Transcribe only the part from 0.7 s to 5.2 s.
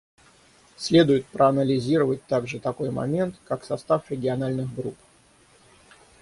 Следует проанализировать также такой момент, как состав региональных групп.